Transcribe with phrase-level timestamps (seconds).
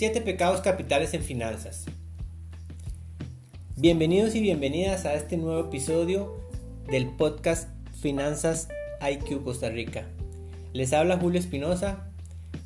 [0.00, 1.84] 7 pecados capitales en finanzas.
[3.76, 6.38] Bienvenidos y bienvenidas a este nuevo episodio
[6.90, 7.68] del podcast
[8.00, 8.68] Finanzas
[9.02, 10.06] IQ Costa Rica.
[10.72, 12.10] Les habla Julio Espinosa,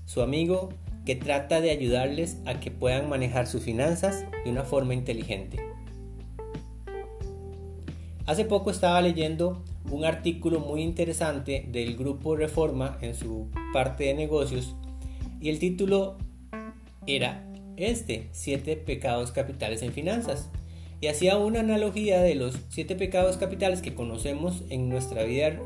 [0.07, 0.69] su amigo
[1.05, 5.59] que trata de ayudarles a que puedan manejar sus finanzas de una forma inteligente.
[8.27, 14.15] Hace poco estaba leyendo un artículo muy interesante del grupo Reforma en su parte de
[14.15, 14.77] negocios
[15.41, 16.17] y el título
[17.07, 20.51] era este, siete pecados capitales en finanzas.
[21.01, 25.59] Y hacía una analogía de los siete pecados capitales que conocemos en nuestra vida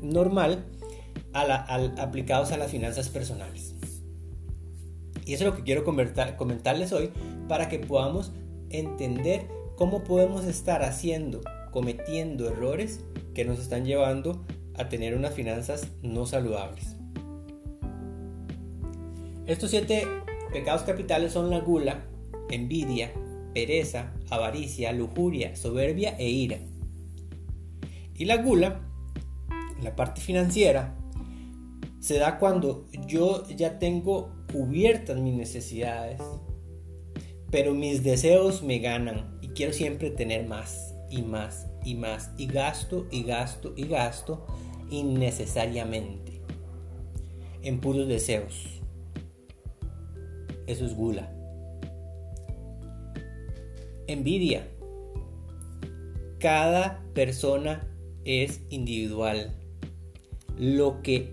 [0.00, 0.64] normal
[1.32, 3.74] aplicados a las finanzas personales.
[5.24, 7.10] Y eso es lo que quiero comentarles hoy
[7.48, 8.32] para que podamos
[8.70, 9.46] entender
[9.76, 13.00] cómo podemos estar haciendo, cometiendo errores
[13.34, 14.44] que nos están llevando
[14.74, 16.96] a tener unas finanzas no saludables.
[19.46, 20.06] Estos siete
[20.52, 22.04] pecados capitales son la gula,
[22.48, 23.12] envidia,
[23.52, 26.58] pereza, avaricia, lujuria, soberbia e ira.
[28.14, 28.88] Y la gula,
[29.82, 30.96] la parte financiera,
[31.98, 36.20] se da cuando yo ya tengo cubiertas mis necesidades,
[37.50, 42.46] pero mis deseos me ganan y quiero siempre tener más y más y más y
[42.46, 44.46] gasto y gasto y gasto
[44.88, 46.42] innecesariamente
[47.62, 48.81] en puros deseos.
[50.66, 51.32] Eso es gula.
[54.06, 54.68] Envidia.
[56.38, 57.88] Cada persona
[58.24, 59.52] es individual.
[60.58, 61.32] Lo que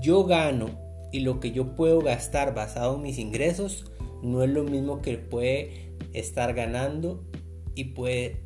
[0.00, 0.78] yo gano
[1.12, 3.90] y lo que yo puedo gastar basado en mis ingresos
[4.22, 7.24] no es lo mismo que puede estar ganando
[7.74, 8.42] y puede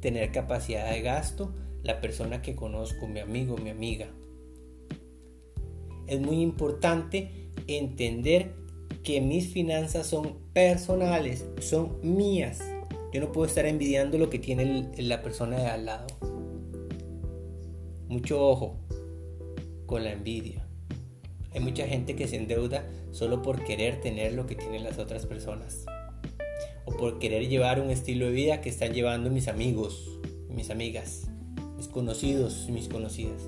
[0.00, 4.08] tener capacidad de gasto la persona que conozco, mi amigo, mi amiga.
[6.06, 8.52] Es muy importante entender
[9.02, 12.60] que mis finanzas son personales, son mías.
[13.12, 16.06] Yo no puedo estar envidiando lo que tiene la persona de al lado.
[18.08, 18.76] Mucho ojo
[19.86, 20.66] con la envidia.
[21.52, 25.26] Hay mucha gente que se endeuda solo por querer tener lo que tienen las otras
[25.26, 25.84] personas.
[26.84, 31.28] O por querer llevar un estilo de vida que están llevando mis amigos, mis amigas,
[31.76, 33.42] mis conocidos mis conocidas.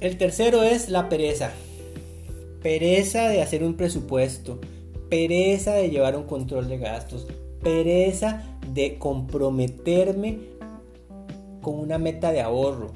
[0.00, 1.52] El tercero es la pereza
[2.62, 4.60] pereza de hacer un presupuesto,
[5.10, 7.26] pereza de llevar un control de gastos,
[7.60, 10.38] pereza de comprometerme
[11.60, 12.92] con una meta de ahorro,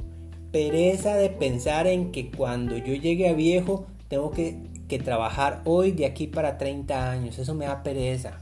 [0.52, 4.56] pereza de pensar en que cuando yo llegue a viejo tengo que,
[4.88, 8.38] que trabajar hoy de aquí para 30 años, eso me da pereza.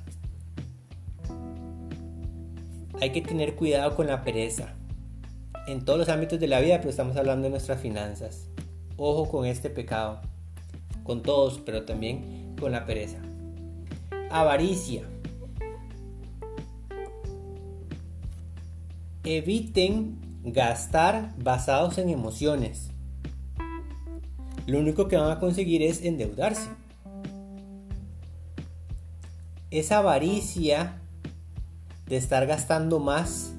[3.00, 4.74] Hay que tener cuidado con la pereza
[5.66, 8.48] en todos los ámbitos de la vida, pero estamos hablando de nuestras finanzas.
[8.96, 10.20] Ojo con este pecado
[11.04, 13.18] con todos, pero también con la pereza.
[14.30, 15.04] Avaricia.
[19.22, 22.90] Eviten gastar basados en emociones.
[24.66, 26.68] Lo único que van a conseguir es endeudarse.
[29.70, 31.00] Esa avaricia
[32.06, 33.54] de estar gastando más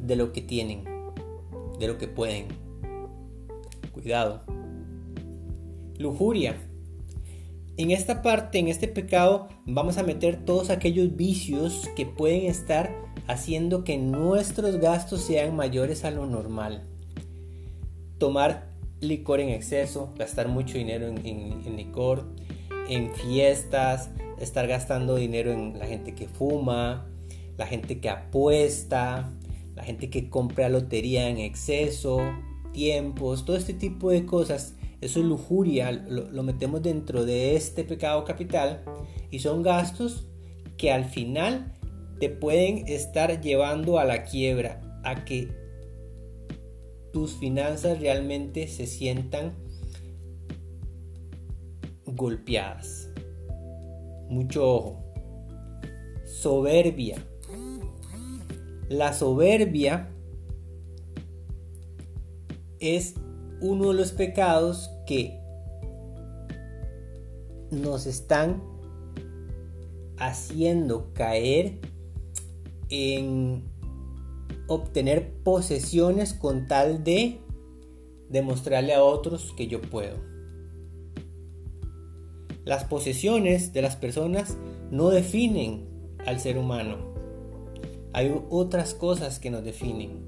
[0.00, 0.84] de lo que tienen,
[1.78, 2.46] de lo que pueden.
[3.92, 4.42] Cuidado.
[5.98, 6.56] Lujuria.
[7.78, 12.96] En esta parte, en este pecado, vamos a meter todos aquellos vicios que pueden estar
[13.26, 16.86] haciendo que nuestros gastos sean mayores a lo normal.
[18.16, 18.70] Tomar
[19.00, 22.24] licor en exceso, gastar mucho dinero en, licor,
[22.88, 24.08] en fiestas,
[24.40, 27.06] estar gastando dinero en la gente que fuma,
[27.58, 29.30] la gente que apuesta,
[29.74, 32.20] la gente que compra lotería en exceso,
[32.72, 38.24] tiempos, todo este tipo de cosas eso es lujuria, lo, metemos dentro de este pecado
[38.24, 38.82] capital
[39.30, 40.26] y son gastos
[40.78, 41.74] que al final
[42.18, 45.48] te pueden estar llevando a la quiebra, a que
[47.12, 49.54] tus finanzas realmente se sientan
[52.06, 53.10] golpeadas.
[54.28, 55.12] Mucho ojo.
[56.24, 57.16] Soberbia.
[58.88, 60.10] La soberbia
[62.80, 63.14] es
[63.60, 65.40] uno de los pecados que
[67.70, 68.62] nos están
[70.18, 71.80] haciendo caer
[72.88, 73.64] en
[74.68, 77.40] obtener posesiones con tal de
[78.28, 80.16] demostrarle a otros que yo puedo.
[82.64, 84.56] Las posesiones de las personas
[84.90, 85.86] no definen
[86.26, 87.14] al ser humano.
[88.12, 90.24] Hay otras cosas que nos definen.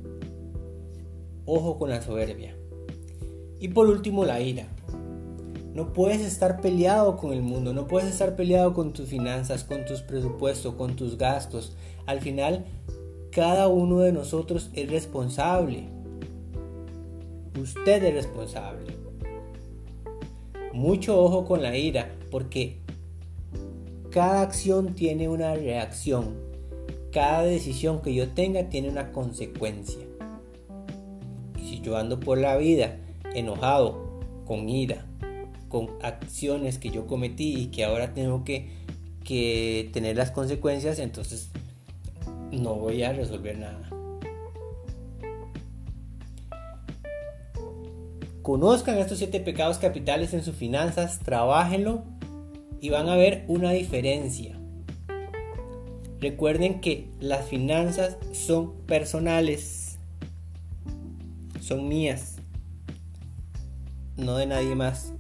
[1.47, 2.58] Ojo con la soberbia.
[3.61, 4.69] Y por último, la ira.
[5.75, 9.85] No puedes estar peleado con el mundo, no puedes estar peleado con tus finanzas, con
[9.85, 11.77] tus presupuestos, con tus gastos.
[12.07, 12.65] Al final,
[13.31, 15.85] cada uno de nosotros es responsable.
[17.61, 18.87] Usted es responsable.
[20.73, 22.79] Mucho ojo con la ira, porque
[24.11, 26.35] cada acción tiene una reacción.
[27.13, 30.05] Cada decisión que yo tenga tiene una consecuencia.
[31.57, 32.99] Y si yo ando por la vida
[33.35, 35.07] enojado, con ira,
[35.69, 38.71] con acciones que yo cometí y que ahora tengo que,
[39.25, 41.51] que tener las consecuencias, entonces
[42.51, 43.89] no voy a resolver nada.
[48.43, 52.05] Conozcan estos siete pecados capitales en sus finanzas, trabajenlo
[52.81, 54.59] y van a ver una diferencia.
[56.21, 59.99] Recuerden que las finanzas son personales,
[61.61, 62.38] son mías,
[64.19, 65.13] no de nadie más.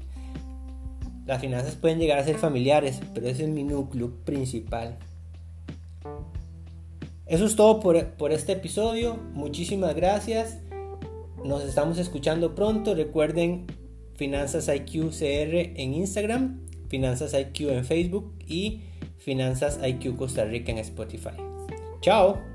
[1.26, 4.98] Las finanzas pueden llegar a ser familiares, pero ese es mi núcleo principal.
[7.26, 9.18] Eso es todo por, por este episodio.
[9.34, 10.58] Muchísimas gracias.
[11.44, 12.94] Nos estamos escuchando pronto.
[12.94, 13.66] Recuerden
[14.14, 18.80] Finanzas IQ CR en Instagram, Finanzas IQ en Facebook y
[19.18, 21.36] Finanzas IQ Costa Rica en Spotify.
[22.00, 22.47] Chao.